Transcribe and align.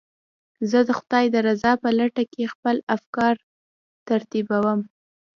زه 0.69 0.79
د 0.87 0.89
خدای 0.99 1.25
د 1.33 1.35
رضا 1.47 1.71
په 1.83 1.89
لټه 1.97 2.23
کې 2.31 2.51
خپل 2.53 2.75
افکار 2.95 3.35
ترتیبوم. 4.09 4.79